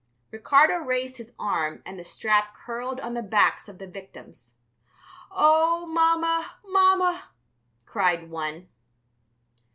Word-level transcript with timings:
Ricardo 0.31 0.77
raised 0.77 1.17
his 1.17 1.35
arm 1.37 1.83
and 1.85 1.99
the 1.99 2.03
strap 2.03 2.55
curled 2.55 2.99
on 3.01 3.13
the 3.13 3.21
backs 3.21 3.69
of 3.69 3.77
the 3.77 3.85
victims. 3.85 4.55
"Oh, 5.29 5.85
Mamma, 5.85 6.53
Mamma," 6.67 7.29
cried 7.85 8.27
one. 8.31 8.67